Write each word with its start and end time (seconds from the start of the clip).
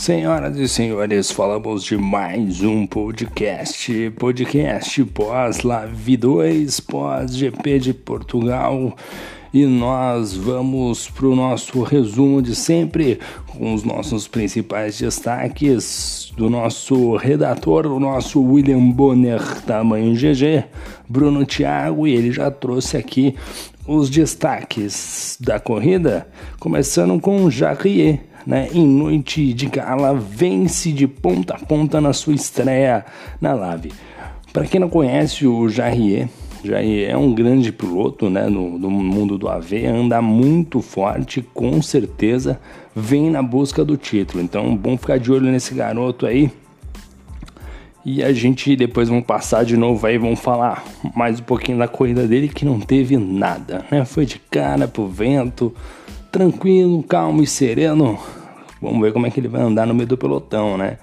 Senhoras 0.00 0.56
e 0.56 0.66
senhores, 0.66 1.30
falamos 1.30 1.84
de 1.84 1.94
mais 1.98 2.62
um 2.62 2.86
podcast, 2.86 4.10
podcast 4.18 5.04
pós-Lavi 5.04 6.16
2, 6.16 6.80
pós-GP 6.80 7.78
de 7.78 7.92
Portugal. 7.92 8.96
E 9.52 9.66
nós 9.66 10.34
vamos 10.34 11.10
para 11.10 11.26
o 11.26 11.36
nosso 11.36 11.82
resumo 11.82 12.40
de 12.40 12.56
sempre, 12.56 13.18
com 13.48 13.74
os 13.74 13.84
nossos 13.84 14.26
principais 14.26 14.98
destaques 14.98 16.32
do 16.34 16.48
nosso 16.48 17.16
redator, 17.16 17.86
o 17.86 18.00
nosso 18.00 18.40
William 18.40 18.90
Bonner, 18.92 19.42
tamanho 19.66 20.14
GG, 20.14 20.64
Bruno 21.06 21.44
Thiago, 21.44 22.06
e 22.06 22.14
ele 22.14 22.32
já 22.32 22.50
trouxe 22.50 22.96
aqui 22.96 23.34
os 23.86 24.08
destaques 24.08 25.36
da 25.38 25.60
corrida, 25.60 26.26
começando 26.58 27.20
com 27.20 27.50
Jacquier 27.50 28.29
né, 28.46 28.68
em 28.72 28.86
noite 28.86 29.52
de 29.52 29.66
gala, 29.66 30.14
vence 30.14 30.92
de 30.92 31.06
ponta 31.06 31.54
a 31.54 31.58
ponta 31.58 32.00
na 32.00 32.12
sua 32.12 32.34
estreia 32.34 33.04
na 33.40 33.52
Lave. 33.54 33.92
Para 34.52 34.66
quem 34.66 34.80
não 34.80 34.88
conhece 34.88 35.46
o 35.46 35.68
Jarrier, 35.68 36.28
Jair 36.62 37.08
é 37.08 37.16
um 37.16 37.32
grande 37.32 37.72
piloto 37.72 38.28
né, 38.28 38.48
no, 38.48 38.78
no, 38.78 38.90
mundo 38.90 39.38
do 39.38 39.48
AV, 39.48 39.86
anda 39.86 40.20
muito 40.20 40.80
forte, 40.80 41.42
com 41.54 41.80
certeza 41.80 42.60
vem 42.94 43.30
na 43.30 43.42
busca 43.42 43.84
do 43.84 43.96
título. 43.96 44.42
Então, 44.42 44.76
bom 44.76 44.96
ficar 44.96 45.18
de 45.18 45.32
olho 45.32 45.50
nesse 45.50 45.74
garoto 45.74 46.26
aí. 46.26 46.50
E 48.04 48.22
a 48.22 48.32
gente 48.32 48.74
depois 48.76 49.08
vamos 49.08 49.24
passar 49.24 49.64
de 49.64 49.76
novo 49.76 50.06
aí, 50.06 50.16
vamos 50.16 50.40
falar 50.40 50.84
mais 51.14 51.38
um 51.38 51.42
pouquinho 51.42 51.78
da 51.78 51.86
corrida 51.86 52.26
dele 52.26 52.48
que 52.48 52.64
não 52.64 52.80
teve 52.80 53.16
nada, 53.16 53.84
né? 53.90 54.04
Foi 54.06 54.24
de 54.24 54.38
cara 54.38 54.88
pro 54.88 55.06
vento, 55.06 55.74
tranquilo, 56.30 57.02
calmo 57.02 57.42
e 57.42 57.46
sereno. 57.46 58.18
Vamos 58.80 59.00
ver 59.00 59.12
como 59.12 59.26
é 59.26 59.30
que 59.30 59.40
ele 59.40 59.48
vai 59.48 59.62
andar 59.62 59.86
no 59.86 59.94
meio 59.94 60.08
do 60.08 60.16
pelotão, 60.16 60.76
né? 60.76 60.98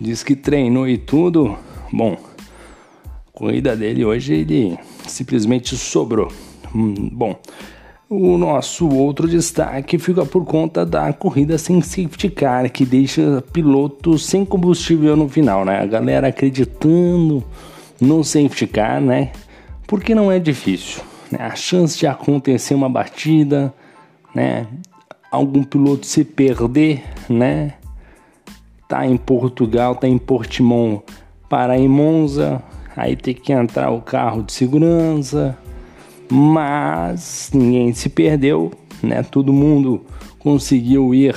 Diz 0.00 0.22
que 0.22 0.34
treinou 0.34 0.88
e 0.88 0.96
tudo. 0.96 1.56
Bom, 1.92 2.16
corrida 3.32 3.76
dele 3.76 4.04
hoje 4.04 4.34
ele 4.34 4.78
simplesmente 5.06 5.76
sobrou. 5.76 6.32
Hum, 6.74 7.10
bom, 7.12 7.36
o 8.08 8.38
nosso 8.38 8.88
outro 8.88 9.28
destaque 9.28 9.98
fica 9.98 10.24
por 10.24 10.44
conta 10.44 10.86
da 10.86 11.12
corrida 11.12 11.58
sem 11.58 11.82
safety 11.82 12.30
car, 12.30 12.70
que 12.70 12.86
deixa 12.86 13.42
piloto 13.52 14.18
sem 14.18 14.44
combustível 14.44 15.14
no 15.14 15.28
final, 15.28 15.64
né? 15.64 15.80
A 15.80 15.86
galera 15.86 16.28
acreditando 16.28 17.44
no 18.00 18.24
safety 18.24 18.66
car, 18.66 19.00
né? 19.00 19.32
Porque 19.86 20.14
não 20.14 20.32
é 20.32 20.38
difícil. 20.38 21.02
Né? 21.30 21.38
A 21.40 21.54
chance 21.54 21.98
de 21.98 22.06
acontecer 22.06 22.74
uma 22.74 22.88
batida, 22.88 23.74
né? 24.38 24.68
Algum 25.32 25.64
piloto 25.64 26.06
se 26.06 26.22
perder, 26.22 27.02
né? 27.28 27.74
Tá 28.88 29.04
em 29.04 29.16
Portugal, 29.16 29.96
tá 29.96 30.06
em 30.06 30.16
Portimão, 30.16 31.02
para 31.48 31.76
em 31.76 31.88
Monza, 31.88 32.62
aí 32.96 33.16
tem 33.16 33.34
que 33.34 33.52
entrar 33.52 33.90
o 33.90 34.00
carro 34.00 34.44
de 34.44 34.52
segurança, 34.52 35.58
mas 36.30 37.50
ninguém 37.52 37.92
se 37.92 38.08
perdeu, 38.08 38.70
né? 39.02 39.24
Todo 39.24 39.52
mundo 39.52 40.06
conseguiu 40.38 41.12
ir 41.12 41.34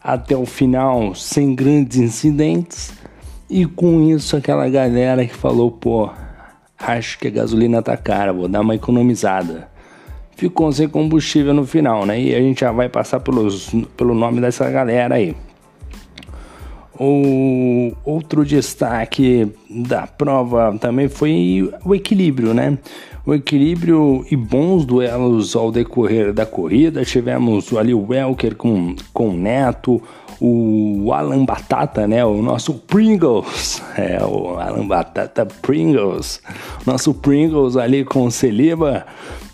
até 0.00 0.34
o 0.34 0.46
final 0.46 1.14
sem 1.14 1.54
grandes 1.54 1.98
incidentes. 1.98 2.94
E 3.48 3.66
com 3.66 4.00
isso 4.00 4.38
aquela 4.38 4.68
galera 4.70 5.26
que 5.26 5.34
falou, 5.34 5.70
pô, 5.70 6.08
acho 6.78 7.18
que 7.18 7.28
a 7.28 7.30
gasolina 7.30 7.82
tá 7.82 7.94
cara, 7.94 8.32
vou 8.32 8.48
dar 8.48 8.62
uma 8.62 8.74
economizada 8.74 9.73
ficou 10.36 10.72
sem 10.72 10.88
combustível 10.88 11.54
no 11.54 11.66
final, 11.66 12.04
né? 12.04 12.20
E 12.20 12.34
a 12.34 12.40
gente 12.40 12.60
já 12.60 12.72
vai 12.72 12.88
passar 12.88 13.20
pelos, 13.20 13.70
pelo 13.96 14.14
nome 14.14 14.40
dessa 14.40 14.68
galera 14.70 15.16
aí. 15.16 15.34
O 16.98 17.92
outro 18.04 18.44
destaque 18.44 19.52
da 19.68 20.06
prova 20.06 20.76
também 20.80 21.08
foi 21.08 21.68
o 21.84 21.94
equilíbrio, 21.94 22.54
né? 22.54 22.78
O 23.26 23.32
equilíbrio 23.32 24.24
e 24.30 24.36
bons 24.36 24.84
duelos 24.84 25.56
ao 25.56 25.72
decorrer 25.72 26.32
da 26.32 26.44
corrida. 26.44 27.04
Tivemos 27.04 27.72
ali 27.74 27.94
o 27.94 28.06
Welker 28.08 28.54
com, 28.54 28.94
com 29.14 29.30
o 29.30 29.32
Neto, 29.32 30.02
o 30.38 31.10
Alan 31.12 31.44
Batata, 31.44 32.06
né? 32.06 32.22
O 32.24 32.42
nosso 32.42 32.74
Pringles, 32.74 33.82
é 33.96 34.22
o 34.22 34.58
Alan 34.58 34.86
Batata 34.86 35.46
Pringles, 35.46 36.42
nosso 36.86 37.14
Pringles 37.14 37.78
ali 37.78 38.04
com 38.04 38.26
o 38.26 38.30
Celiba, 38.30 39.06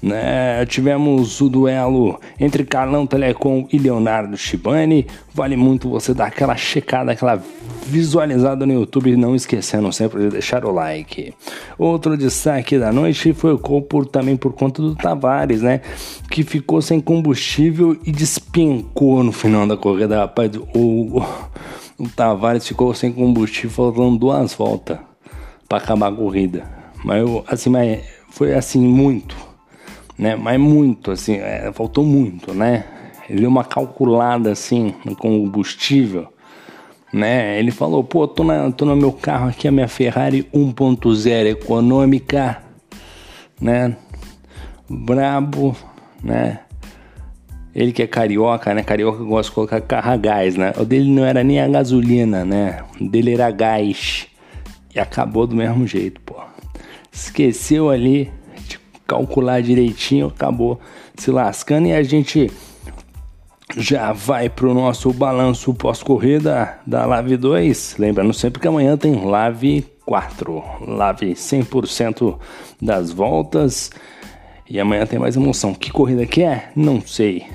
né? 0.02 0.64
Tivemos 0.66 1.40
o 1.40 1.48
duelo 1.48 2.18
entre 2.38 2.64
Carlão 2.64 3.06
Telecom 3.06 3.68
e 3.72 3.78
Leonardo 3.78 4.36
Shibani. 4.36 5.06
Vale 5.32 5.56
muito 5.56 5.88
você 5.88 6.12
dar 6.12 6.26
aquela 6.26 6.56
checada, 6.56 7.12
aquela 7.12 7.40
visualizada 7.86 8.64
no 8.64 8.72
YouTube, 8.72 9.16
não 9.16 9.34
esquecendo 9.34 9.92
sempre 9.92 10.22
de 10.22 10.30
deixar 10.30 10.64
o 10.64 10.70
like. 10.70 11.34
Outro 11.78 12.16
destaque 12.16 12.78
da 12.78 12.92
noite 12.92 13.32
foi 13.32 13.52
o 13.52 13.58
por, 13.60 14.06
também 14.06 14.36
por 14.36 14.52
conta 14.52 14.82
do 14.82 14.94
Tavares, 14.94 15.62
né? 15.62 15.80
Que 16.30 16.42
ficou 16.42 16.80
sem 16.82 17.00
combustível 17.00 17.96
e 18.04 18.10
despencou 18.12 19.22
no 19.22 19.32
final 19.32 19.66
da 19.66 19.76
corrida, 19.76 20.18
rapaz. 20.18 20.50
O, 20.74 21.22
o 21.98 22.08
Tavares 22.08 22.66
ficou 22.66 22.94
sem 22.94 23.12
combustível, 23.12 23.70
faltando 23.70 24.18
duas 24.18 24.54
voltas 24.54 24.98
para 25.68 25.78
acabar 25.78 26.08
a 26.08 26.12
corrida. 26.12 26.64
Mas 27.04 27.24
assim, 27.46 27.70
mas 27.70 28.00
foi 28.30 28.54
assim 28.54 28.80
muito, 28.80 29.36
né? 30.18 30.36
Mas 30.36 30.58
muito, 30.58 31.10
assim, 31.10 31.34
é, 31.36 31.70
faltou 31.72 32.04
muito, 32.04 32.52
né? 32.52 32.84
Ele 33.28 33.42
deu 33.42 33.48
uma 33.48 33.64
calculada 33.64 34.50
assim 34.50 34.94
no 35.04 35.14
combustível, 35.14 36.26
né? 37.12 37.58
Ele 37.58 37.70
falou, 37.70 38.02
pô, 38.02 38.26
tô, 38.26 38.42
na, 38.42 38.70
tô 38.72 38.84
no 38.84 38.96
meu 38.96 39.12
carro 39.12 39.48
aqui, 39.48 39.68
a 39.68 39.72
minha 39.72 39.88
Ferrari 39.88 40.42
1.0 40.52 41.46
econômica, 41.46 42.62
né? 43.60 43.96
Brabo, 44.88 45.76
né? 46.22 46.60
Ele 47.74 47.92
que 47.92 48.02
é 48.02 48.06
carioca, 48.06 48.74
né? 48.74 48.82
Carioca 48.82 49.22
gosta 49.22 49.50
de 49.50 49.54
colocar 49.54 49.80
carro 49.80 50.12
a 50.12 50.16
gás, 50.16 50.56
né? 50.56 50.72
O 50.76 50.84
dele 50.84 51.08
não 51.10 51.24
era 51.24 51.44
nem 51.44 51.60
a 51.60 51.68
gasolina, 51.68 52.44
né? 52.44 52.82
O 53.00 53.08
dele 53.08 53.34
era 53.34 53.50
gás. 53.50 54.26
E 54.94 54.98
acabou 54.98 55.46
do 55.46 55.54
mesmo 55.54 55.86
jeito, 55.86 56.20
pô. 56.22 56.34
Esqueceu 57.12 57.90
ali 57.90 58.30
de 58.66 58.78
calcular 59.06 59.62
direitinho, 59.62 60.26
acabou 60.26 60.80
se 61.16 61.30
lascando 61.30 61.86
e 61.86 61.92
a 61.92 62.02
gente 62.02 62.50
já 63.76 64.12
vai 64.12 64.48
pro 64.48 64.74
nosso 64.74 65.12
balanço 65.12 65.72
pós-corrida 65.72 66.78
da 66.84 67.06
Lave 67.06 67.36
2. 67.36 67.96
Lembrando 67.98 68.32
sempre 68.34 68.60
que 68.60 68.66
amanhã 68.66 68.96
tem 68.96 69.24
Lave 69.24 69.84
4. 70.10 70.64
Lave 70.88 71.34
100% 71.34 72.36
das 72.82 73.12
voltas. 73.12 73.92
E 74.68 74.80
amanhã 74.80 75.06
tem 75.06 75.20
mais 75.20 75.36
emoção. 75.36 75.72
Que 75.72 75.92
corrida 75.92 76.26
que 76.26 76.42
é? 76.42 76.70
Não 76.74 77.00
sei. 77.00 77.46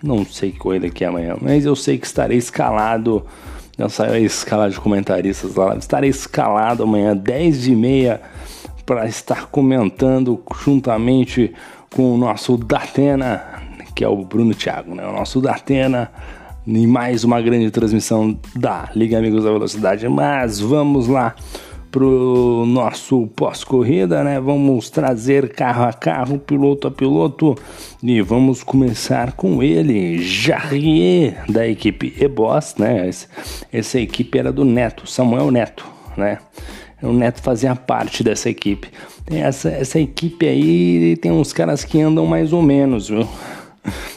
Não 0.00 0.24
sei 0.24 0.52
que 0.52 0.58
corrida 0.58 0.88
que 0.88 1.02
é 1.02 1.08
amanhã. 1.08 1.36
Mas 1.40 1.64
eu 1.64 1.74
sei 1.74 1.98
que 1.98 2.06
estarei 2.06 2.38
escalado. 2.38 3.26
Já 3.76 3.88
saiu 3.88 4.12
a 4.12 4.20
escala 4.20 4.70
de 4.70 4.78
comentaristas 4.78 5.56
lá. 5.56 5.74
Estarei 5.74 6.08
escalado 6.08 6.84
amanhã, 6.84 7.16
10 7.16 7.66
e 7.66 7.74
meia, 7.74 8.20
para 8.86 9.06
estar 9.08 9.46
comentando 9.46 10.40
juntamente 10.64 11.52
com 11.92 12.14
o 12.14 12.16
nosso 12.16 12.56
Datena, 12.56 13.42
que 13.92 14.04
é 14.04 14.08
o 14.08 14.24
Bruno 14.24 14.54
Thiago, 14.54 14.94
né? 14.94 15.04
O 15.04 15.12
nosso 15.12 15.40
Datena 15.40 16.12
em 16.64 16.86
mais 16.86 17.24
uma 17.24 17.40
grande 17.40 17.72
transmissão 17.72 18.38
da 18.54 18.88
Liga 18.94 19.18
Amigos 19.18 19.42
da 19.42 19.50
Velocidade. 19.50 20.08
Mas 20.08 20.60
vamos 20.60 21.08
lá 21.08 21.34
pro 21.94 22.64
nosso 22.66 23.28
pós-corrida, 23.36 24.24
né? 24.24 24.40
Vamos 24.40 24.90
trazer 24.90 25.50
carro 25.50 25.84
a 25.84 25.92
carro, 25.92 26.40
piloto 26.40 26.88
a 26.88 26.90
piloto 26.90 27.54
e 28.02 28.20
vamos 28.20 28.64
começar 28.64 29.30
com 29.34 29.62
ele, 29.62 30.20
Jarrier, 30.20 31.44
da 31.48 31.68
equipe 31.68 32.12
E-Boss, 32.18 32.74
né? 32.78 33.08
Essa 33.72 34.00
equipe 34.00 34.36
era 34.36 34.52
do 34.52 34.64
Neto, 34.64 35.08
Samuel 35.08 35.52
Neto, 35.52 35.86
né? 36.16 36.38
O 37.00 37.12
Neto 37.12 37.40
fazia 37.40 37.76
parte 37.76 38.24
dessa 38.24 38.50
equipe. 38.50 38.90
Essa, 39.30 39.68
essa 39.68 40.00
equipe 40.00 40.48
aí 40.48 41.16
tem 41.18 41.30
uns 41.30 41.52
caras 41.52 41.84
que 41.84 42.00
andam 42.00 42.26
mais 42.26 42.52
ou 42.52 42.60
menos, 42.60 43.08
viu? 43.08 43.24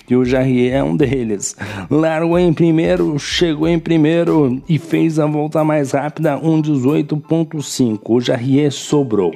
E 0.09 0.15
o 0.15 0.23
Jarrier 0.23 0.73
é 0.73 0.83
um 0.83 0.95
deles. 0.95 1.55
Largou 1.89 2.39
em 2.39 2.53
primeiro, 2.53 3.19
chegou 3.19 3.67
em 3.67 3.77
primeiro 3.77 4.61
e 4.67 4.79
fez 4.79 5.19
a 5.19 5.25
volta 5.25 5.63
mais 5.63 5.91
rápida, 5.91 6.39
1,18.5. 6.39 7.99
O 8.05 8.21
Jarrier 8.21 8.71
sobrou, 8.71 9.33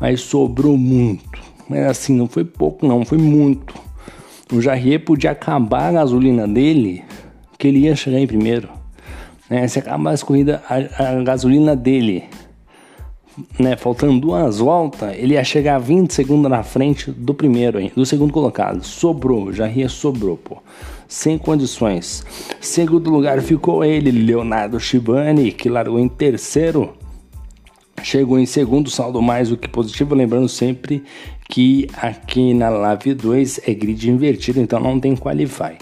mas 0.00 0.20
sobrou 0.20 0.76
muito. 0.76 1.40
Mas 1.68 1.86
assim, 1.86 2.16
não 2.16 2.26
foi 2.26 2.44
pouco, 2.44 2.86
não, 2.86 3.04
foi 3.04 3.18
muito. 3.18 3.74
O 4.52 4.60
Jarrier 4.60 5.04
podia 5.04 5.32
acabar 5.32 5.88
a 5.88 5.92
gasolina 5.92 6.46
dele, 6.46 7.04
que 7.58 7.68
ele 7.68 7.80
ia 7.80 7.96
chegar 7.96 8.18
em 8.18 8.26
primeiro. 8.26 8.68
Né? 9.48 9.66
Se 9.68 9.78
acabasse 9.78 10.22
a 10.22 10.26
corrida, 10.26 10.62
a, 10.68 11.10
a 11.10 11.22
gasolina 11.22 11.76
dele 11.76 12.24
né, 13.58 13.76
faltando 13.76 14.20
duas 14.20 14.58
voltas, 14.58 15.14
ele 15.16 15.34
ia 15.34 15.44
chegar 15.44 15.78
20 15.78 16.12
segundos 16.12 16.50
na 16.50 16.62
frente 16.62 17.10
do 17.10 17.34
primeiro, 17.34 17.78
do 17.94 18.06
segundo 18.06 18.32
colocado. 18.32 18.82
Sobrou, 18.82 19.52
já 19.52 19.66
ria 19.66 19.88
sobrou, 19.88 20.36
pô. 20.36 20.58
sem 21.06 21.38
condições. 21.38 22.24
Segundo 22.60 23.10
lugar 23.10 23.40
ficou 23.40 23.84
ele, 23.84 24.10
Leonardo 24.10 24.80
Shibani, 24.80 25.52
que 25.52 25.68
largou 25.68 25.98
em 25.98 26.08
terceiro. 26.08 26.94
Chegou 28.02 28.38
em 28.38 28.46
segundo, 28.46 28.90
saldo 28.90 29.20
mais 29.20 29.48
do 29.48 29.56
que 29.56 29.68
positivo, 29.68 30.14
lembrando 30.14 30.48
sempre 30.48 31.02
que 31.48 31.88
aqui 31.96 32.52
na 32.54 32.68
Live 32.68 33.14
2 33.14 33.60
é 33.66 33.74
grid 33.74 34.10
invertido, 34.10 34.60
então 34.60 34.78
não 34.80 35.00
tem 35.00 35.16
qualify. 35.16 35.76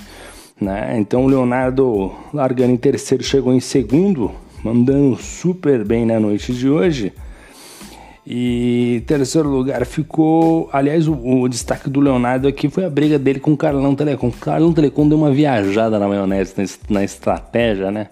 Né? 0.60 0.96
Então 0.98 1.24
o 1.24 1.28
Leonardo 1.28 2.12
largando 2.32 2.72
em 2.72 2.76
terceiro 2.76 3.24
chegou 3.24 3.52
em 3.52 3.60
segundo, 3.60 4.30
mandando 4.62 5.16
super 5.16 5.84
bem 5.84 6.06
na 6.06 6.20
noite 6.20 6.52
de 6.52 6.68
hoje. 6.68 7.12
E 8.26 9.02
terceiro 9.06 9.48
lugar 9.48 9.84
ficou. 9.84 10.70
Aliás, 10.72 11.06
o, 11.06 11.14
o, 11.14 11.48
destaque 11.48 11.90
do 11.90 12.00
Leonardo 12.00 12.48
aqui 12.48 12.70
foi 12.70 12.84
a 12.84 12.90
briga 12.90 13.18
dele 13.18 13.38
com 13.38 13.52
o 13.52 13.56
Carlão 13.56 13.94
Telecom. 13.94 14.28
O 14.28 14.32
Carlão 14.32 14.72
Telecom 14.72 15.06
deu 15.06 15.18
uma 15.18 15.30
viajada 15.30 15.98
na 15.98 16.08
maionese, 16.08 16.54
na, 16.56 16.64
na 16.88 17.04
estratégia, 17.04 17.90
né? 17.90 18.08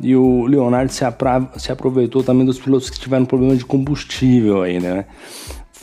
E 0.00 0.14
o 0.14 0.46
Leonardo 0.46 0.92
se, 0.92 1.04
apra, 1.04 1.48
se 1.56 1.72
aproveitou 1.72 2.22
também 2.22 2.46
dos 2.46 2.58
pilotos 2.60 2.88
que 2.88 3.00
tiveram 3.00 3.24
problema 3.24 3.56
de 3.56 3.64
combustível 3.64 4.62
aí, 4.62 4.78
né? 4.78 5.06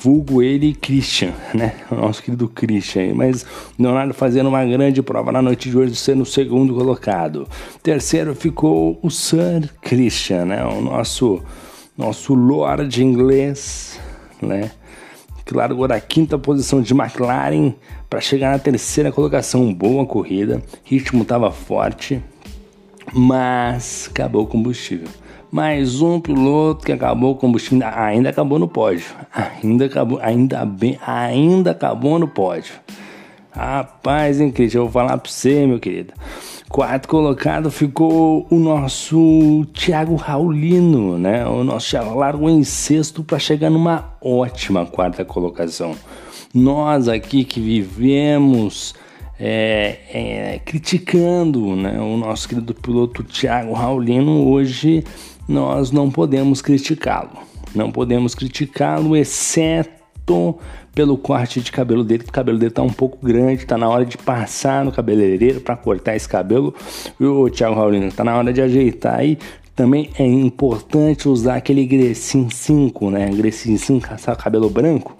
Vulgo 0.01 0.41
ele 0.41 0.67
e 0.67 0.73
Christian, 0.73 1.33
né? 1.53 1.73
O 1.91 1.95
nosso 1.95 2.23
querido 2.23 2.47
Christian. 2.47 3.13
Mas 3.13 3.43
o 3.77 3.83
Leonardo 3.83 4.13
fazendo 4.13 4.47
uma 4.47 4.63
grande 4.63 5.01
prova 5.01 5.33
na 5.33 5.41
noite 5.41 5.69
de 5.69 5.77
hoje, 5.77 5.95
sendo 5.95 6.21
o 6.21 6.25
segundo 6.25 6.73
colocado. 6.73 7.45
Terceiro 7.83 8.33
ficou 8.33 8.97
o 9.03 9.09
Sir 9.09 9.69
Christian, 9.81 10.45
né? 10.45 10.65
O 10.65 10.79
nosso 10.79 11.43
nosso 11.97 12.33
Lord 12.33 13.03
inglês, 13.03 13.99
né? 14.41 14.71
Que 15.45 15.53
largou 15.53 15.87
da 15.87 15.99
quinta 15.99 16.37
posição 16.37 16.81
de 16.81 16.93
McLaren 16.93 17.73
para 18.09 18.19
chegar 18.19 18.51
na 18.51 18.59
terceira 18.59 19.11
colocação. 19.11 19.73
Boa 19.73 20.05
corrida, 20.05 20.61
ritmo 20.83 21.21
estava 21.21 21.51
forte, 21.51 22.21
mas 23.13 24.09
acabou 24.09 24.43
o 24.43 24.47
combustível. 24.47 25.07
Mais 25.51 26.01
um 26.01 26.19
piloto 26.19 26.85
que 26.85 26.91
acabou 26.91 27.33
o 27.33 27.35
combustível, 27.35 27.87
ainda 27.87 28.29
acabou 28.29 28.59
no 28.59 28.67
pódio. 28.67 29.05
Ainda 29.63 29.85
acabou, 29.85 30.19
ainda 30.21 30.65
bem, 30.65 30.99
ainda 31.05 31.71
acabou 31.71 32.19
no 32.19 32.27
pódio. 32.27 32.73
Rapaz, 33.51 34.41
incrível, 34.41 34.81
eu 34.81 34.85
vou 34.89 34.91
falar 34.91 35.17
para 35.17 35.31
você, 35.31 35.65
meu 35.65 35.79
querido. 35.79 36.13
Quarto 36.75 37.07
colocado 37.07 37.71
ficou 37.71 38.45
o 38.51 38.59
nosso 38.59 39.65
Thiago 39.73 40.15
Raulino, 40.15 41.17
né? 41.17 41.47
O 41.47 41.63
nosso 41.63 41.91
Thiago 41.91 42.19
largou 42.19 42.49
em 42.49 42.65
sexto 42.65 43.23
para 43.23 43.39
chegar 43.39 43.69
numa 43.69 44.17
ótima 44.21 44.85
quarta 44.85 45.23
colocação. 45.23 45.95
Nós 46.53 47.07
aqui 47.07 47.45
que 47.45 47.61
vivemos 47.61 48.93
é, 49.39 49.99
é, 50.11 50.59
criticando 50.65 51.77
né, 51.77 51.97
o 51.97 52.17
nosso 52.17 52.49
querido 52.49 52.73
piloto 52.73 53.23
Thiago 53.23 53.71
Raulino, 53.71 54.45
hoje 54.45 55.01
nós 55.47 55.91
não 55.91 56.11
podemos 56.11 56.61
criticá-lo. 56.61 57.39
Não 57.73 57.89
podemos 57.89 58.35
criticá-lo, 58.35 59.15
exceto 59.15 60.04
pelo 60.93 61.17
corte 61.17 61.61
de 61.61 61.71
cabelo 61.71 62.03
dele, 62.03 62.23
o 62.27 62.31
cabelo 62.31 62.57
dele 62.57 62.71
tá 62.71 62.81
um 62.81 62.91
pouco 62.91 63.17
grande, 63.25 63.65
tá 63.65 63.77
na 63.77 63.87
hora 63.87 64.05
de 64.05 64.17
passar 64.17 64.83
no 64.83 64.91
cabeleireiro 64.91 65.61
para 65.61 65.75
cortar 65.75 66.15
esse 66.15 66.27
cabelo. 66.27 66.73
o 67.19 67.49
Thiago 67.49 67.75
Raulino, 67.75 68.11
tá 68.11 68.23
na 68.23 68.35
hora 68.35 68.51
de 68.51 68.61
ajeitar 68.61 69.19
aí. 69.19 69.37
Também 69.75 70.09
é 70.17 70.25
importante 70.25 71.27
usar 71.27 71.55
aquele 71.55 71.85
Grecin 71.85 72.49
5, 72.49 73.11
né? 73.11 73.29
Grecin 73.29 73.77
5, 73.77 74.07
cabelo 74.37 74.69
branco 74.69 75.17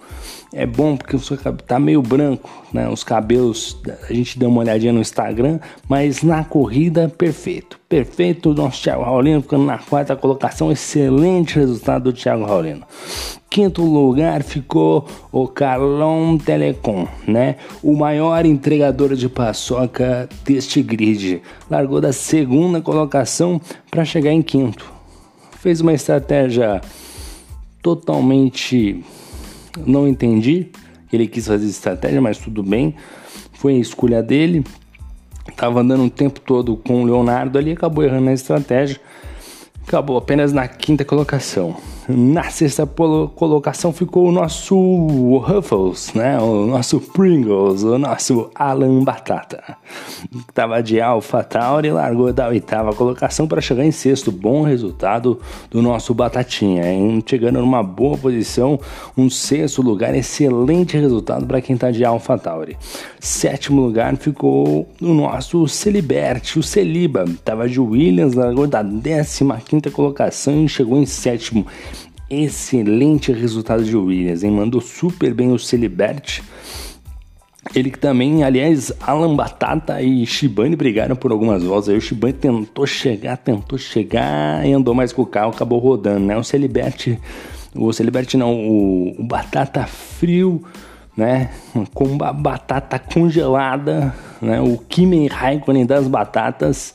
é 0.52 0.64
bom 0.64 0.96
porque 0.96 1.16
o 1.16 1.18
seu 1.18 1.36
cabelo 1.36 1.62
tá 1.66 1.78
meio 1.78 2.00
branco, 2.00 2.50
né? 2.72 2.88
Os 2.88 3.02
cabelos, 3.02 3.76
a 4.08 4.12
gente 4.12 4.38
deu 4.38 4.48
uma 4.48 4.60
olhadinha 4.60 4.92
no 4.92 5.00
Instagram, 5.00 5.58
mas 5.88 6.22
na 6.22 6.44
corrida, 6.44 7.08
perfeito. 7.08 7.78
Perfeito, 7.88 8.54
nosso 8.54 8.82
Thiago 8.82 9.02
Raulino 9.02 9.42
ficando 9.42 9.64
na 9.64 9.78
quarta 9.78 10.16
colocação, 10.16 10.72
excelente 10.72 11.56
resultado 11.56 12.04
do 12.04 12.12
Thiago 12.12 12.44
Raulino. 12.44 12.84
Quinto 13.48 13.82
lugar 13.82 14.42
ficou 14.42 15.06
o 15.32 15.46
Carlon 15.46 16.36
Telecom, 16.36 17.06
né? 17.26 17.56
O 17.82 17.96
maior 17.96 18.44
entregador 18.44 19.14
de 19.14 19.28
paçoca 19.28 20.28
deste 20.44 20.82
grid. 20.82 21.40
Largou 21.70 22.00
da 22.00 22.12
segunda 22.12 22.80
colocação 22.80 23.60
para 23.90 24.04
chegar 24.04 24.32
em 24.32 24.42
quinto. 24.42 24.92
Fez 25.58 25.80
uma 25.80 25.94
estratégia 25.94 26.80
totalmente 27.80 29.04
não 29.84 30.06
entendi. 30.06 30.68
Ele 31.12 31.26
quis 31.26 31.46
fazer 31.46 31.66
estratégia, 31.66 32.20
mas 32.20 32.38
tudo 32.38 32.62
bem. 32.62 32.94
Foi 33.54 33.74
a 33.74 33.78
escolha 33.78 34.22
dele. 34.22 34.64
Tava 35.56 35.80
andando 35.80 36.04
o 36.04 36.10
tempo 36.10 36.40
todo 36.40 36.76
com 36.76 37.02
o 37.02 37.06
Leonardo 37.06 37.58
ali, 37.58 37.72
acabou 37.72 38.04
errando 38.04 38.28
a 38.28 38.32
estratégia. 38.32 39.00
Acabou 39.86 40.16
apenas 40.16 40.52
na 40.52 40.66
quinta 40.66 41.04
colocação. 41.04 41.76
Na 42.08 42.44
sexta 42.50 42.86
colocação 42.86 43.92
ficou 43.92 44.28
o 44.28 44.32
nosso 44.32 44.76
Ruffles, 45.38 46.12
né? 46.14 46.38
O 46.38 46.64
nosso 46.64 47.00
Pringles, 47.00 47.82
o 47.82 47.98
nosso 47.98 48.48
Alan 48.54 49.02
Batata. 49.02 49.76
Tava 50.54 50.80
de 50.80 51.00
Alpha 51.00 51.42
Tauri, 51.42 51.90
largou 51.90 52.32
da 52.32 52.46
oitava 52.46 52.94
colocação 52.94 53.48
para 53.48 53.60
chegar 53.60 53.84
em 53.84 53.90
sexto. 53.90 54.30
Bom 54.30 54.62
resultado 54.62 55.40
do 55.68 55.82
nosso 55.82 56.14
Batatinha, 56.14 56.88
hein? 56.88 57.22
chegando 57.26 57.58
numa 57.58 57.82
boa 57.82 58.16
posição, 58.16 58.78
um 59.16 59.28
sexto 59.28 59.82
lugar, 59.82 60.14
excelente 60.14 60.96
resultado 60.96 61.44
para 61.44 61.60
quem 61.60 61.76
tá 61.76 61.90
de 61.90 62.04
Alpha 62.04 62.38
Tauri. 62.38 62.76
Sétimo 63.18 63.82
lugar 63.82 64.16
ficou 64.16 64.88
o 65.02 65.12
nosso 65.12 65.66
Celibert, 65.66 66.56
o 66.56 66.62
Celiba. 66.62 67.24
Tava 67.44 67.68
de 67.68 67.80
Williams, 67.80 68.34
largou 68.34 68.68
da 68.68 68.82
décima 68.82 69.56
quinta 69.56 69.90
colocação 69.90 70.64
e 70.64 70.68
chegou 70.68 70.98
em 70.98 71.06
sétimo 71.06 71.66
excelente 72.28 73.32
resultado 73.32 73.84
de 73.84 73.96
Williams, 73.96 74.42
hein? 74.42 74.50
Mandou 74.50 74.80
super 74.80 75.32
bem 75.32 75.52
o 75.52 75.58
Celibert. 75.58 76.42
Ele 77.74 77.90
que 77.90 77.98
também, 77.98 78.44
aliás, 78.44 78.92
Alan 79.00 79.34
Batata 79.34 80.00
e 80.00 80.24
Shibane 80.24 80.76
brigaram 80.76 81.16
por 81.16 81.32
algumas 81.32 81.62
voltas. 81.62 81.88
Aí 81.88 81.96
o 81.96 82.00
Shibane 82.00 82.32
tentou 82.32 82.86
chegar, 82.86 83.36
tentou 83.36 83.78
chegar 83.78 84.66
e 84.66 84.72
andou 84.72 84.94
mais 84.94 85.12
com 85.12 85.22
o 85.22 85.26
carro, 85.26 85.50
acabou 85.50 85.78
rodando, 85.78 86.20
né? 86.20 86.36
O 86.36 86.44
Celibert, 86.44 87.18
o 87.74 87.92
Celibert 87.92 88.34
não, 88.34 88.54
o, 88.54 89.20
o 89.20 89.24
Batata 89.24 89.84
frio, 89.84 90.62
né? 91.16 91.50
Com 91.92 92.04
uma 92.04 92.32
batata 92.32 92.98
congelada, 92.98 94.14
né? 94.40 94.60
O 94.60 94.78
Kimi 94.78 95.26
Raikkonen 95.26 95.86
das 95.86 96.06
batatas, 96.06 96.94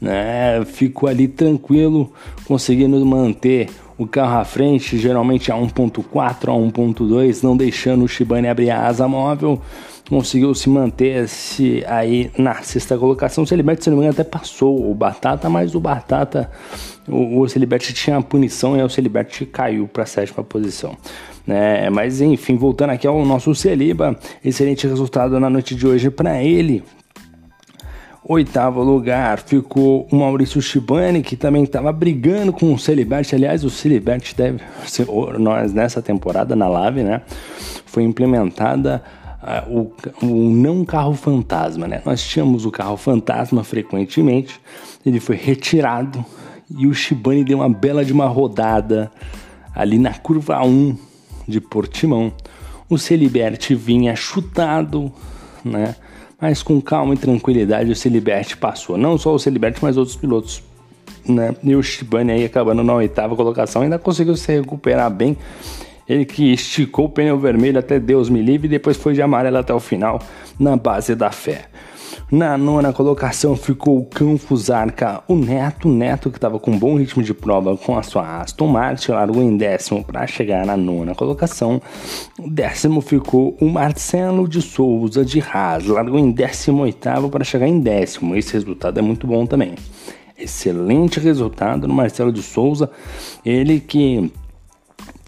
né? 0.00 0.64
Ficou 0.64 1.08
ali 1.08 1.28
tranquilo, 1.28 2.12
conseguindo 2.46 3.04
manter 3.04 3.68
o 3.98 4.06
carro 4.06 4.38
à 4.38 4.44
frente, 4.44 4.98
geralmente 4.98 5.50
a 5.50 5.54
1.4 5.54 6.48
a 6.48 6.52
1.2, 6.52 7.42
não 7.42 7.56
deixando 7.56 8.04
o 8.04 8.08
Shibane 8.08 8.48
abrir 8.48 8.70
a 8.70 8.86
asa 8.86 9.08
móvel, 9.08 9.60
conseguiu 10.08 10.54
se 10.54 10.68
manter 10.68 11.26
-se 11.28 11.82
aí 11.86 12.30
na 12.36 12.54
sexta 12.62 12.98
colocação. 12.98 13.44
O 13.44 13.46
Celiberti, 13.46 13.84
se 13.84 13.90
não 13.90 13.96
me 13.96 14.04
engano, 14.04 14.20
até 14.20 14.24
passou 14.24 14.90
o 14.90 14.94
Batata, 14.94 15.48
mas 15.48 15.74
o 15.74 15.80
Batata, 15.80 16.50
o, 17.08 17.40
o 17.40 17.46
tinha 17.78 18.18
a 18.18 18.22
punição 18.22 18.76
e 18.76 18.82
o 18.82 18.88
Celiberti 18.88 19.46
caiu 19.46 19.88
para 19.88 20.02
a 20.02 20.06
sétima 20.06 20.44
posição. 20.44 20.96
né 21.46 21.88
mas 21.90 22.20
enfim, 22.20 22.56
voltando 22.56 22.90
aqui 22.90 23.06
ao 23.06 23.24
nosso 23.24 23.54
Celiba, 23.54 24.18
excelente 24.44 24.86
resultado 24.86 25.40
na 25.40 25.48
noite 25.48 25.74
de 25.74 25.86
hoje 25.86 26.10
para 26.10 26.42
ele, 26.42 26.82
Oitavo 28.28 28.82
lugar 28.82 29.38
ficou 29.38 30.08
o 30.10 30.16
Maurício 30.16 30.60
Shibani, 30.60 31.22
que 31.22 31.36
também 31.36 31.62
estava 31.62 31.92
brigando 31.92 32.52
com 32.52 32.74
o 32.74 32.78
Celibert. 32.78 33.32
Aliás, 33.32 33.62
o 33.62 33.70
Celibert 33.70 34.34
deve 34.36 34.60
ser, 34.84 35.06
nós 35.38 35.72
nessa 35.72 36.02
temporada 36.02 36.56
na 36.56 36.66
Lave, 36.66 37.04
né? 37.04 37.22
Foi 37.86 38.02
implementada 38.02 39.00
uh, 39.40 39.72
o, 39.72 40.26
o 40.26 40.50
não 40.50 40.84
carro 40.84 41.14
fantasma, 41.14 41.86
né? 41.86 42.02
Nós 42.04 42.20
tínhamos 42.20 42.64
o 42.64 42.70
carro 42.72 42.96
fantasma 42.96 43.62
frequentemente, 43.62 44.60
ele 45.04 45.20
foi 45.20 45.36
retirado 45.36 46.24
e 46.68 46.88
o 46.88 46.92
Shibani 46.92 47.44
deu 47.44 47.58
uma 47.58 47.68
bela 47.68 48.04
de 48.04 48.12
uma 48.12 48.26
rodada 48.26 49.08
ali 49.72 49.98
na 49.98 50.14
curva 50.14 50.60
1 50.64 50.96
de 51.46 51.60
Portimão. 51.60 52.32
O 52.90 52.98
Celibert 52.98 53.72
vinha 53.76 54.16
chutado, 54.16 55.12
né? 55.64 55.94
Mas 56.40 56.62
com 56.62 56.80
calma 56.80 57.14
e 57.14 57.16
tranquilidade 57.16 57.90
o 57.90 57.96
Celibert 57.96 58.56
passou. 58.58 58.96
Não 58.96 59.16
só 59.16 59.34
o 59.34 59.38
Celibert, 59.38 59.76
mas 59.80 59.96
outros 59.96 60.16
pilotos. 60.16 60.62
Né? 61.26 61.54
E 61.62 61.74
o 61.74 61.82
Shibane 61.82 62.32
aí 62.32 62.44
acabando 62.44 62.84
na 62.84 62.94
oitava 62.94 63.34
colocação 63.34 63.82
ainda 63.82 63.98
conseguiu 63.98 64.36
se 64.36 64.52
recuperar 64.52 65.10
bem. 65.10 65.36
Ele 66.08 66.24
que 66.24 66.52
esticou 66.52 67.06
o 67.06 67.08
pneu 67.08 67.38
vermelho 67.38 67.78
até 67.78 67.98
Deus 67.98 68.28
me 68.28 68.40
livre 68.40 68.68
e 68.68 68.70
depois 68.70 68.96
foi 68.96 69.12
de 69.12 69.20
amarelo 69.20 69.56
até 69.56 69.74
o 69.74 69.80
final 69.80 70.20
na 70.58 70.76
base 70.76 71.16
da 71.16 71.32
fé. 71.32 71.66
Na 72.30 72.58
nona 72.58 72.92
colocação 72.92 73.54
ficou 73.56 73.98
o 73.98 74.04
Cão 74.04 74.36
Fusarca, 74.36 75.22
o 75.28 75.36
Neto, 75.36 75.88
Neto 75.88 76.30
que 76.30 76.38
estava 76.38 76.58
com 76.58 76.76
bom 76.76 76.96
ritmo 76.96 77.22
de 77.22 77.32
prova 77.32 77.76
com 77.76 77.96
a 77.96 78.02
sua 78.02 78.40
Aston 78.40 78.66
Martin, 78.66 79.12
largou 79.12 79.42
em 79.42 79.56
décimo 79.56 80.04
para 80.04 80.26
chegar 80.26 80.66
na 80.66 80.76
nona 80.76 81.14
colocação. 81.14 81.80
Décimo 82.38 83.00
ficou 83.00 83.56
o 83.60 83.66
Marcelo 83.68 84.48
de 84.48 84.60
Souza 84.60 85.24
de 85.24 85.40
Haas, 85.40 85.86
largou 85.86 86.18
em 86.18 86.30
décimo 86.30 86.82
oitavo 86.82 87.30
para 87.30 87.44
chegar 87.44 87.68
em 87.68 87.78
décimo. 87.80 88.34
Esse 88.34 88.54
resultado 88.54 88.98
é 88.98 89.02
muito 89.02 89.26
bom 89.26 89.46
também. 89.46 89.74
Excelente 90.38 91.20
resultado 91.20 91.86
no 91.86 91.94
Marcelo 91.94 92.32
de 92.32 92.42
Souza, 92.42 92.90
ele 93.44 93.80
que 93.80 94.32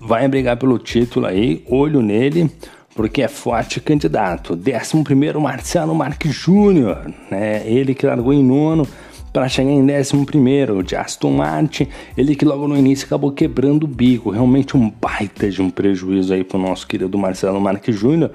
vai 0.03 0.29
brigar 0.29 0.57
pelo 0.57 0.79
título 0.79 1.27
aí, 1.27 1.65
olho 1.69 2.03
nele 2.03 2.51
porque 2.99 3.23
é 3.23 3.29
forte 3.29 3.81
candidato. 3.81 4.59
11 4.59 5.39
Marcelo 5.41 5.95
Marques 5.95 6.35
Júnior, 6.35 7.09
né? 7.31 7.63
ele 7.65 7.95
que 7.95 8.05
largou 8.05 8.33
em 8.33 8.43
nono 8.43 8.89
para 9.33 9.49
chegar 9.49 9.71
em 9.71 9.83
11 9.83 10.83
de 10.85 10.97
Aston 10.97 11.31
Martin, 11.31 11.87
ele 12.17 12.35
que 12.35 12.45
logo 12.45 12.67
no 12.67 12.77
início 12.77 13.07
acabou 13.07 13.31
quebrando 13.31 13.85
o 13.85 13.87
bico, 13.87 14.31
realmente 14.31 14.77
um 14.77 14.91
baita 14.91 15.49
de 15.49 15.63
um 15.63 15.71
prejuízo 15.71 16.35
aí 16.35 16.43
para 16.43 16.59
o 16.59 16.61
nosso 16.61 16.89
querido 16.89 17.17
Marcelo 17.17 17.61
Marques 17.61 17.95
Júnior, 17.95 18.33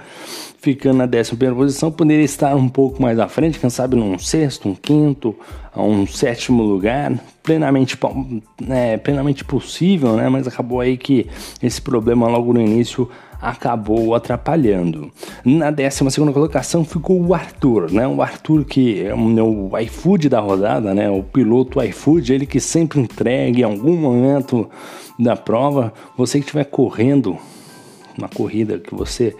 ficando 0.61 0.99
na 0.99 1.09
11 1.13 1.35
posição, 1.53 1.91
poderia 1.91 2.23
estar 2.23 2.55
um 2.55 2.69
pouco 2.69 3.01
mais 3.01 3.19
à 3.19 3.27
frente, 3.27 3.59
quem 3.59 3.69
sabe 3.69 3.97
num 3.97 4.17
sexto, 4.17 4.69
um 4.69 4.75
quinto, 4.75 5.35
um 5.75 6.07
sétimo 6.07 6.63
lugar, 6.63 7.11
plenamente, 7.43 7.97
é, 8.69 8.95
plenamente 8.95 9.43
possível, 9.43 10.15
né? 10.15 10.29
mas 10.29 10.47
acabou 10.47 10.79
aí 10.79 10.95
que 10.95 11.27
esse 11.61 11.81
problema 11.81 12.29
logo 12.29 12.53
no 12.53 12.61
início 12.61 13.09
acabou 13.43 14.15
atrapalhando. 14.15 15.11
Na 15.43 15.69
12 15.69 16.31
colocação 16.31 16.85
ficou 16.85 17.21
o 17.21 17.33
Arthur, 17.33 17.91
né? 17.91 18.07
O 18.07 18.21
Arthur 18.21 18.63
que 18.63 19.03
é 19.03 19.13
o 19.13 19.77
iFood 19.79 20.29
da 20.29 20.39
rodada, 20.39 20.93
né? 20.93 21.09
O 21.09 21.21
piloto 21.21 21.83
iFood, 21.83 22.33
ele 22.33 22.45
que 22.45 22.61
sempre 22.61 23.01
entrega 23.01 23.59
em 23.59 23.63
algum 23.63 23.97
momento 23.97 24.69
da 25.19 25.35
prova. 25.35 25.93
Você 26.17 26.39
que 26.39 26.45
estiver 26.45 26.63
correndo 26.63 27.37
uma 28.17 28.29
corrida 28.29 28.79
que 28.79 28.95
você 28.95 29.35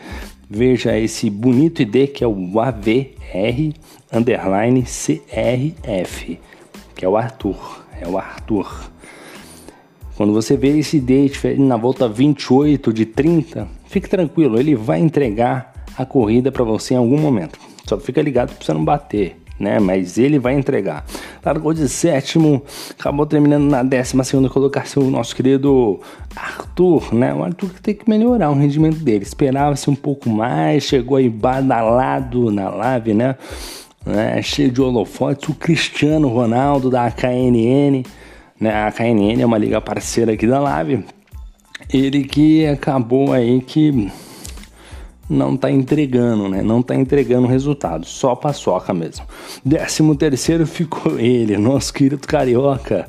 veja 0.49 0.97
esse 0.97 1.29
bonito 1.29 1.81
ID 1.81 2.09
que 2.09 2.23
é 2.23 2.27
o 2.27 2.59
AVR 2.59 3.73
underline 4.11 4.83
CRF, 4.83 6.39
que 6.93 7.05
é 7.05 7.09
o 7.09 7.15
Arthur, 7.15 7.85
é 7.99 8.07
o 8.07 8.17
Arthur. 8.17 8.92
Quando 10.15 10.31
você 10.31 10.55
vê 10.55 10.77
esse 10.77 10.99
date 10.99 11.55
na 11.55 11.75
volta 11.75 12.07
28 12.07 12.93
de 12.93 13.05
30, 13.05 13.67
fique 13.87 14.07
tranquilo, 14.07 14.59
ele 14.59 14.75
vai 14.75 14.99
entregar 14.99 15.73
a 15.97 16.05
corrida 16.05 16.51
para 16.51 16.63
você 16.63 16.93
em 16.93 16.97
algum 16.97 17.19
momento. 17.19 17.57
Só 17.87 17.97
fica 17.97 18.21
ligado 18.21 18.53
para 18.53 18.63
você 18.63 18.73
não 18.73 18.85
bater, 18.85 19.35
né? 19.59 19.79
Mas 19.79 20.19
ele 20.19 20.37
vai 20.37 20.53
entregar. 20.53 21.03
Largou 21.43 21.73
de 21.73 21.89
sétimo, 21.89 22.61
acabou 22.97 23.25
terminando 23.25 23.63
na 23.63 23.81
décima 23.81 24.23
segunda 24.23 24.49
colocação 24.49 25.03
o 25.03 25.09
nosso 25.09 25.35
querido 25.35 25.99
Arthur, 26.35 27.13
né? 27.13 27.33
O 27.33 27.43
Arthur 27.43 27.69
que 27.71 27.81
tem 27.81 27.95
que 27.95 28.07
melhorar 28.07 28.51
o 28.51 28.55
rendimento 28.55 28.97
dele. 28.97 29.23
Esperava-se 29.23 29.89
um 29.89 29.95
pouco 29.95 30.29
mais, 30.29 30.83
chegou 30.83 31.17
aí 31.17 31.27
badalado 31.27 32.51
na 32.51 32.69
live, 32.69 33.15
né? 33.15 33.35
né? 34.05 34.41
Cheio 34.43 34.71
de 34.71 34.79
holofotes, 34.79 35.49
o 35.49 35.55
Cristiano 35.55 36.27
Ronaldo 36.27 36.91
da 36.91 37.09
KNN 37.09 38.03
né? 38.63 38.85
A 38.85 38.91
KNN 38.91 39.41
é 39.41 39.45
uma 39.45 39.57
liga 39.57 39.81
parceira 39.81 40.31
aqui 40.31 40.47
da 40.47 40.59
Live. 40.59 41.03
Ele 41.93 42.23
que 42.23 42.65
acabou 42.65 43.33
aí 43.33 43.59
que 43.59 44.09
não 45.29 45.57
tá 45.57 45.69
entregando, 45.69 46.47
né? 46.47 46.61
Não 46.61 46.81
tá 46.81 46.95
entregando 46.95 47.45
resultado, 47.45 48.05
só 48.05 48.33
paçoca 48.35 48.93
mesmo. 48.93 49.25
Décimo 49.63 50.15
terceiro 50.15 50.65
ficou 50.65 51.19
ele, 51.19 51.57
nosso 51.57 51.93
querido 51.93 52.25
carioca, 52.25 53.07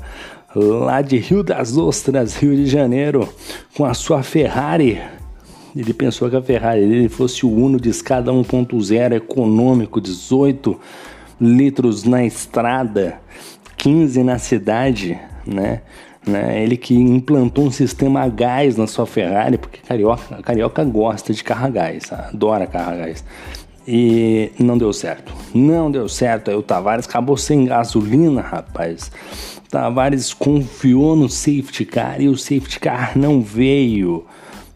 lá 0.55 1.01
de 1.01 1.19
Rio 1.19 1.45
das 1.45 1.77
Ostras, 1.77 2.37
Rio 2.37 2.57
de 2.57 2.67
Janeiro, 2.67 3.29
com 3.77 3.85
a 3.85 3.95
sua 3.95 4.23
Ferrari. 4.25 5.01
Ele 5.75 5.95
pensou 5.95 6.29
que 6.29 6.37
a 6.37 6.43
Ferrari 6.43 6.81
dele 6.81 7.09
fosse 7.09 7.47
o 7.47 7.51
Uno 7.51 7.81
de 7.81 7.91
escada 7.91 8.33
1.0 8.33 9.13
econômico, 9.15 10.01
18 10.01 10.79
litros 11.41 12.05
na 12.05 12.25
estrada, 12.25 13.21
15 13.77 14.23
na 14.23 14.39
cidade 14.39 15.19
né? 15.47 15.83
né? 16.27 16.63
Ele 16.63 16.77
que 16.77 16.95
implantou 16.95 17.67
um 17.67 17.71
sistema 17.71 18.23
a 18.23 18.29
gás 18.29 18.77
na 18.77 18.87
sua 18.87 19.07
Ferrari, 19.07 19.59
porque 19.59 19.81
carioca, 19.87 20.43
carioca 20.43 20.85
gosta 20.85 21.33
de 21.33 21.45
carro 21.45 21.67
a 21.67 21.71
gás, 21.71 22.13
adora 22.13 22.67
carro 22.67 22.93
a 22.93 22.97
gás. 22.97 23.25
E 23.87 24.51
não 24.59 24.79
deu 24.79 24.93
certo. 24.93 25.35
Não 25.55 25.91
deu 25.91 26.09
certo. 26.09 26.51
Aí 26.51 26.57
o 26.57 26.63
Tavares 26.63 27.07
acabou 27.07 27.37
sem 27.37 27.67
gasolina, 27.67 28.41
rapaz. 28.41 29.13
O 29.59 29.69
Tavares 29.69 30.33
confiou 30.33 31.15
no 31.15 31.29
safety 31.29 31.85
car 31.85 32.21
e 32.21 32.29
o 32.29 32.37
safety 32.37 32.81
car 32.81 33.13
não 33.15 33.43
veio. 33.43 34.25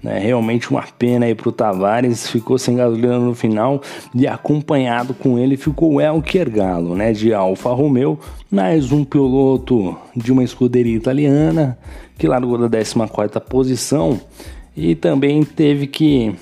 Né? 0.03 0.19
Realmente 0.19 0.71
uma 0.71 0.85
pena 0.99 1.27
aí 1.27 1.35
pro 1.35 1.51
Tavares, 1.51 2.29
ficou 2.29 2.57
sem 2.57 2.77
gasolina 2.77 3.19
no 3.19 3.35
final 3.35 3.83
e 4.15 4.27
acompanhado 4.27 5.13
com 5.13 5.39
ele 5.39 5.57
ficou 5.57 5.95
o 5.95 6.01
Elker 6.01 6.49
Galo, 6.51 6.95
né? 6.95 7.13
De 7.13 7.35
Alfa 7.35 7.71
Romeo, 7.71 8.19
mais 8.51 8.93
um 8.93 9.05
piloto 9.05 9.97
de 10.15 10.31
uma 10.33 10.45
escuderia 10.45 10.97
italiana 10.97 11.77
que 12.17 12.29
largou 12.29 12.59
da 12.59 12.69
14 12.69 13.41
posição 13.49 14.21
e 14.77 14.95
também 14.95 15.43
teve 15.43 15.87
que 15.89 16.35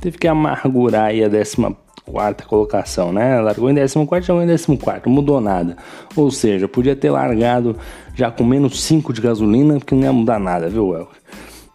teve 0.00 0.18
que 0.18 0.28
amargurar 0.28 1.06
aí 1.06 1.24
a 1.24 1.30
14 1.30 1.74
quarta 2.04 2.44
colocação, 2.44 3.12
né? 3.12 3.40
Largou 3.40 3.70
em 3.70 3.74
14, 3.74 4.26
chegou 4.26 4.42
em 4.42 4.46
14, 4.46 5.08
mudou 5.08 5.40
nada. 5.40 5.76
Ou 6.14 6.30
seja, 6.30 6.68
podia 6.68 6.94
ter 6.94 7.10
largado 7.10 7.76
já 8.14 8.30
com 8.30 8.44
menos 8.44 8.82
5 8.82 9.12
de 9.12 9.20
gasolina, 9.20 9.78
porque 9.78 9.94
não 9.94 10.02
ia 10.02 10.12
mudar 10.12 10.38
nada, 10.38 10.68
viu, 10.68 10.94
Elker? 10.94 11.23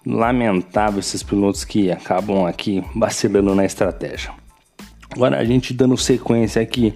Lamentável 0.06 1.00
esses 1.00 1.22
pilotos 1.24 1.64
que 1.64 1.92
acabam 1.92 2.46
aqui 2.46 2.84
vacilando 2.96 3.54
na 3.54 3.66
estratégia. 3.66 4.32
Agora 5.12 5.38
a 5.38 5.44
gente 5.44 5.74
dando 5.74 5.98
sequência 5.98 6.62
aqui, 6.62 6.94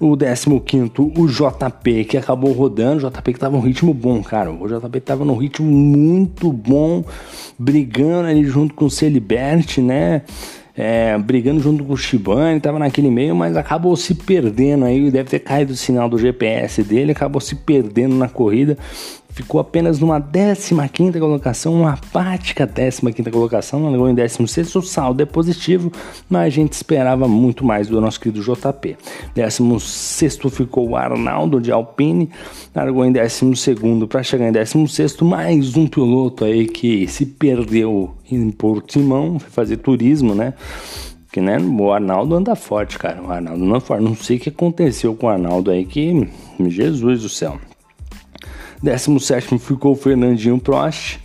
o 0.00 0.16
15 0.16 0.90
o 0.96 1.26
JP, 1.28 2.04
que 2.04 2.16
acabou 2.16 2.52
rodando, 2.52 3.06
o 3.06 3.10
JP 3.10 3.22
que 3.32 3.36
estava 3.36 3.56
no 3.56 3.62
ritmo 3.62 3.94
bom, 3.94 4.22
cara, 4.22 4.50
o 4.50 4.66
JP 4.66 4.98
estava 4.98 5.24
no 5.24 5.34
ritmo 5.36 5.70
muito 5.70 6.52
bom, 6.52 7.04
brigando 7.58 8.28
ali 8.28 8.44
junto 8.44 8.74
com 8.74 8.86
o 8.86 8.90
Celibert, 8.90 9.78
né, 9.78 10.22
é, 10.76 11.16
brigando 11.16 11.60
junto 11.60 11.84
com 11.84 11.92
o 11.92 11.96
Shibane, 11.96 12.58
estava 12.58 12.78
naquele 12.78 13.08
meio, 13.08 13.36
mas 13.36 13.56
acabou 13.56 13.96
se 13.96 14.14
perdendo 14.14 14.84
aí, 14.84 15.10
deve 15.10 15.30
ter 15.30 15.38
caído 15.38 15.72
o 15.72 15.76
sinal 15.76 16.08
do 16.08 16.18
GPS 16.18 16.82
dele, 16.82 17.12
acabou 17.12 17.40
se 17.40 17.54
perdendo 17.54 18.16
na 18.16 18.28
corrida 18.28 18.76
ficou 19.34 19.60
apenas 19.60 19.98
numa 19.98 20.20
15 20.88 21.18
colocação, 21.18 21.74
uma 21.74 21.94
apática 21.94 22.66
15 22.66 23.30
colocação, 23.30 23.80
não 23.80 23.90
largou 23.90 24.08
em 24.08 24.14
16, 24.14 24.74
o 24.76 24.82
saldo 24.82 25.22
é 25.22 25.26
positivo, 25.26 25.92
mas 26.30 26.46
a 26.46 26.50
gente 26.50 26.72
esperava 26.72 27.26
muito 27.26 27.64
mais 27.64 27.88
do 27.88 28.00
nosso 28.00 28.20
querido 28.20 28.40
JP. 28.40 28.96
16 29.34 30.38
ficou 30.50 30.90
o 30.90 30.96
Arnaldo 30.96 31.60
de 31.60 31.72
Alpine, 31.72 32.30
largou 32.74 33.04
em 33.04 33.12
12 33.12 34.06
para 34.08 34.22
chegar 34.22 34.48
em 34.48 34.52
16, 34.52 35.20
mais 35.22 35.76
um 35.76 35.88
piloto 35.88 36.44
aí 36.44 36.68
que 36.68 37.08
se 37.08 37.26
perdeu 37.26 38.14
em 38.30 38.50
Portimão, 38.52 39.40
foi 39.40 39.50
fazer 39.50 39.78
turismo, 39.78 40.34
né? 40.34 40.54
Que 41.32 41.40
né, 41.40 41.58
o 41.58 41.92
Arnaldo 41.92 42.36
anda 42.36 42.54
forte, 42.54 42.96
cara. 42.96 43.20
O 43.20 43.28
Arnaldo 43.28 43.64
anda 43.64 43.80
forte. 43.80 44.04
Não 44.04 44.14
sei 44.14 44.36
o 44.36 44.40
que 44.40 44.50
aconteceu 44.50 45.16
com 45.16 45.26
o 45.26 45.28
Arnaldo 45.28 45.72
aí, 45.72 45.84
que 45.84 46.28
Jesus 46.60 47.22
do 47.22 47.28
céu. 47.28 47.58
17 48.84 49.58
ficou 49.58 49.92
o 49.92 49.96
Fernandinho 49.96 50.58
Prost, 50.60 51.18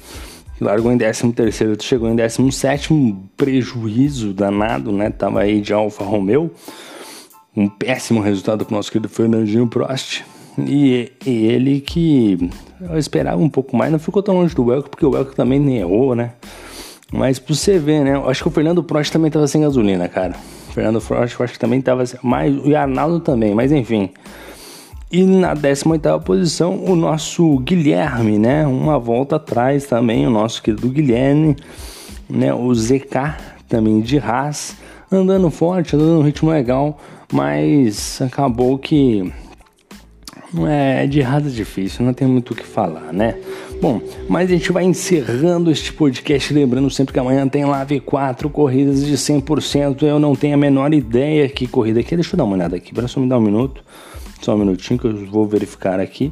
que 0.57 0.63
largou 0.63 0.91
em 0.91 0.97
13, 0.97 1.33
chegou 1.81 2.09
em 2.09 2.15
17, 2.15 3.15
prejuízo 3.35 4.33
danado, 4.33 4.91
né? 4.91 5.09
Tava 5.09 5.41
aí 5.41 5.61
de 5.61 5.73
Alfa 5.73 6.03
Romeo. 6.03 6.51
Um 7.55 7.67
péssimo 7.67 8.21
resultado 8.21 8.65
para 8.65 8.73
o 8.73 8.77
nosso 8.77 8.91
querido 8.91 9.09
Fernandinho 9.09 9.67
Prost. 9.67 10.23
E, 10.57 11.11
e, 11.25 11.45
ele 11.45 11.81
que 11.81 12.49
eu 12.81 12.97
esperava 12.97 13.41
um 13.41 13.49
pouco 13.49 13.75
mais, 13.75 13.91
não 13.91 13.99
ficou 13.99 14.23
tão 14.23 14.35
longe 14.35 14.55
do 14.55 14.71
Elco, 14.71 14.89
porque 14.89 15.05
o 15.05 15.15
Elco 15.15 15.35
também 15.35 15.77
errou, 15.77 16.15
né? 16.15 16.33
Mas 17.11 17.39
pra 17.39 17.55
você 17.55 17.79
ver, 17.79 18.03
né? 18.03 18.15
Eu 18.15 18.29
acho 18.29 18.41
que 18.41 18.47
o 18.47 18.51
Fernando 18.51 18.83
Prost 18.83 19.11
também 19.11 19.31
tava 19.31 19.47
sem 19.47 19.61
gasolina, 19.61 20.07
cara. 20.07 20.35
Fernando 20.73 21.01
Prost 21.01 21.39
eu 21.39 21.43
acho 21.43 21.53
que 21.53 21.59
também 21.59 21.81
tava. 21.81 22.03
Mais, 22.21 22.55
o 22.55 22.75
Arnaldo 22.75 23.19
também, 23.19 23.53
mas 23.53 23.71
enfim. 23.71 24.11
E 25.11 25.23
na 25.23 25.55
18ª 25.55 26.21
posição, 26.21 26.83
o 26.85 26.95
nosso 26.95 27.57
Guilherme, 27.59 28.37
né? 28.37 28.67
Uma 28.67 28.99
volta 28.99 29.37
atrás 29.37 29.85
também, 29.85 30.27
o 30.27 30.29
nosso 30.29 30.61
querido 30.61 30.87
Guilherme, 30.87 31.55
né? 32.29 32.53
O 32.53 32.71
ZK 32.75 33.35
também 33.67 34.01
de 34.01 34.19
Haas, 34.19 34.75
andando 35.11 35.49
forte, 35.49 35.95
andando 35.95 36.17
no 36.17 36.21
ritmo 36.21 36.51
legal, 36.51 36.99
mas 37.33 38.21
acabou 38.21 38.77
que 38.77 39.33
é, 40.67 41.07
de 41.07 41.23
Haas 41.23 41.47
é 41.47 41.49
difícil, 41.49 42.05
não 42.05 42.13
tem 42.13 42.27
muito 42.27 42.51
o 42.51 42.55
que 42.55 42.65
falar, 42.65 43.11
né? 43.11 43.35
Bom, 43.81 43.99
mas 44.27 44.49
a 44.49 44.53
gente 44.53 44.71
vai 44.71 44.83
encerrando 44.83 45.71
este 45.71 45.91
podcast, 45.91 46.53
lembrando 46.53 46.87
sempre 46.91 47.13
que 47.13 47.19
amanhã 47.19 47.47
tem 47.47 47.65
Live 47.65 47.99
4 48.01 48.47
corridas 48.49 49.03
de 49.03 49.17
100%. 49.17 50.03
Eu 50.03 50.19
não 50.19 50.35
tenho 50.35 50.53
a 50.53 50.57
menor 50.57 50.93
ideia 50.93 51.47
que 51.47 51.65
corrida 51.65 52.01
aqui. 52.01 52.13
Deixa 52.13 52.35
eu 52.35 52.37
dar 52.37 52.43
uma 52.43 52.55
olhada 52.55 52.75
aqui, 52.75 52.93
para 52.93 53.07
só 53.07 53.19
me 53.19 53.27
dar 53.27 53.37
um 53.37 53.41
minuto. 53.41 53.81
Só 54.41 54.55
um 54.55 54.59
minutinho 54.59 54.99
que 54.99 55.05
eu 55.05 55.25
vou 55.25 55.45
verificar 55.45 55.99
aqui 55.99 56.31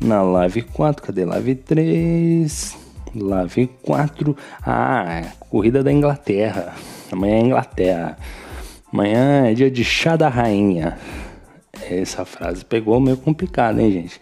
na 0.00 0.22
Live 0.22 0.62
4. 0.62 1.06
Cadê 1.06 1.24
Live 1.24 1.54
3? 1.54 2.76
Live 3.14 3.70
4. 3.82 4.36
Ah, 4.60 5.22
corrida 5.48 5.82
da 5.82 5.92
Inglaterra. 5.92 6.74
Amanhã 7.12 7.36
é 7.36 7.40
Inglaterra. 7.40 8.18
Amanhã 8.92 9.46
é 9.46 9.54
dia 9.54 9.70
de 9.70 9.84
chá 9.84 10.16
da 10.16 10.28
rainha. 10.28 10.98
Essa 11.88 12.24
frase 12.24 12.64
pegou 12.64 12.98
meio 12.98 13.16
complicada, 13.16 13.80
hein, 13.80 13.92
gente? 13.92 14.20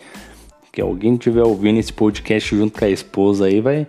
Que 0.70 0.80
alguém 0.80 1.14
estiver 1.14 1.42
ouvindo 1.42 1.78
esse 1.78 1.92
podcast 1.92 2.54
junto 2.54 2.78
com 2.78 2.84
a 2.84 2.88
esposa 2.88 3.46
aí, 3.46 3.60
vai. 3.60 3.86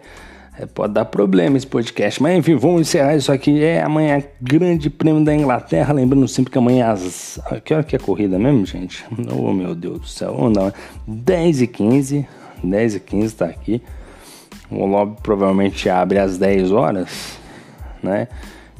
É, 0.57 0.65
pode 0.65 0.93
dar 0.93 1.05
problema 1.05 1.57
esse 1.57 1.65
podcast. 1.65 2.21
Mas 2.21 2.37
enfim, 2.37 2.55
vamos 2.55 2.81
encerrar 2.81 3.15
isso 3.15 3.31
aqui. 3.31 3.63
É 3.63 3.81
amanhã 3.81 4.23
grande 4.39 4.89
prêmio 4.89 5.23
da 5.23 5.33
Inglaterra. 5.33 5.93
Lembrando 5.93 6.27
sempre 6.27 6.51
que 6.51 6.57
amanhã 6.57 6.91
às. 6.91 7.39
Que 7.63 7.73
hora 7.73 7.83
que 7.83 7.95
é 7.95 7.99
a 7.99 8.01
corrida 8.01 8.37
mesmo, 8.37 8.65
gente? 8.65 9.03
Oh 9.31 9.51
meu 9.51 9.73
Deus 9.73 9.99
do 9.99 10.07
céu. 10.07 10.35
Vamos 10.35 10.53
dar 10.53 10.73
10 11.07 11.61
e 11.61 11.67
15. 11.67 12.27
10 12.63 12.95
e 12.95 12.99
15 12.99 13.35
tá 13.35 13.45
aqui. 13.45 13.81
O 14.69 14.85
lobby 14.85 15.17
provavelmente 15.21 15.89
abre 15.89 16.17
às 16.17 16.37
10 16.37 16.71
horas, 16.71 17.37
né? 18.01 18.27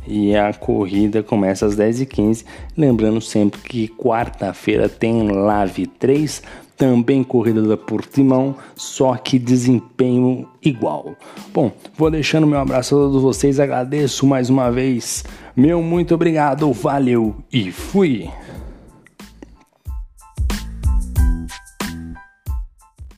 e 0.08 0.36
a 0.36 0.54
corrida 0.54 1.24
começa 1.24 1.66
às 1.66 1.76
10h15. 1.76 2.46
Lembrando 2.78 3.22
sempre 3.22 3.62
que 3.62 3.88
quarta-feira 3.88 4.90
tem 4.90 5.30
Lave 5.30 5.88
3, 5.88 6.42
também 6.78 7.24
corrida 7.24 7.62
da 7.62 7.78
Portimão, 7.78 8.56
só 8.76 9.16
que 9.16 9.38
desempenho 9.38 10.48
igual. 10.62 11.16
Bom, 11.54 11.72
vou 11.98 12.10
deixando 12.10 12.48
meu 12.48 12.60
abraço 12.60 12.96
a 12.96 12.98
todos 13.00 13.22
vocês, 13.22 13.60
agradeço 13.60 14.26
mais 14.26 14.50
uma 14.50 14.72
vez. 14.72 15.24
Meu 15.56 15.82
muito 15.82 16.16
obrigado, 16.16 16.72
valeu 16.74 17.36
e 17.52 17.72
fui! 17.72 18.30